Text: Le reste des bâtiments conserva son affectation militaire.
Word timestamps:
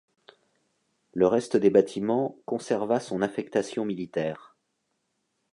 Le 1.13 1.27
reste 1.27 1.57
des 1.57 1.69
bâtiments 1.69 2.35
conserva 2.47 2.99
son 2.99 3.21
affectation 3.21 3.85
militaire. 3.85 4.57